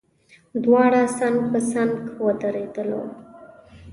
دواړه 0.63 1.01
څنګ 1.17 1.37
په 1.51 1.59
څنګ 1.71 1.91
ودرېدلو. 2.25 3.03